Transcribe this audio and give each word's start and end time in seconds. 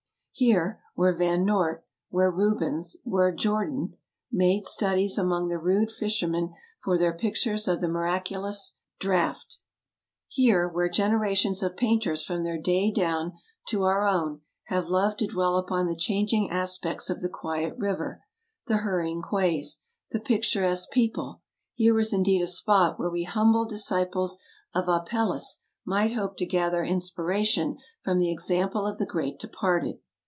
Here, 0.33 0.81
where 0.95 1.13
Van 1.15 1.45
Noort, 1.45 1.81
where 2.09 2.31
Rubens, 2.31 2.95
where 3.03 3.35
Jordaens 3.35 3.91
made 4.31 4.63
studies 4.63 5.17
among 5.17 5.49
the 5.49 5.59
rude 5.59 5.91
fishermen 5.91 6.53
for 6.81 6.97
their 6.97 7.13
pictures 7.13 7.67
of 7.67 7.79
the 7.79 7.89
Miraculous 7.89 8.77
Draught— 8.97 9.57
here, 10.27 10.67
where 10.67 10.89
generations 10.89 11.61
of 11.61 11.75
painters 11.77 12.23
from 12.23 12.41
their 12.43 12.57
day 12.57 12.91
down 12.91 13.33
to 13.67 13.83
our 13.83 14.07
own 14.07 14.41
have 14.67 14.87
loved 14.87 15.19
to 15.19 15.27
dwell 15.27 15.57
upon 15.57 15.85
the 15.85 15.97
changing 15.97 16.49
aspects 16.49 17.09
of 17.09 17.19
the 17.19 17.29
quiet 17.29 17.75
river, 17.77 18.23
the 18.67 18.77
hurrying 18.77 19.21
quays, 19.21 19.81
the 20.11 20.19
picturesque 20.19 20.89
people— 20.91 21.41
here 21.75 21.93
was 21.93 22.13
indeed 22.13 22.41
a 22.41 22.47
spot 22.47 22.97
where 22.97 23.11
we 23.11 23.23
humble 23.25 23.65
disciples 23.65 24.39
of 24.73 24.87
Apelles 24.87 25.59
might 25.85 26.13
hope 26.13 26.35
to 26.37 26.47
gather 26.47 26.83
inspiration 26.83 27.77
from 28.01 28.17
the 28.17 28.31
example 28.31 28.87
of 28.87 28.97
the 28.97 29.05
great 29.05 29.37
departed. 29.37 29.99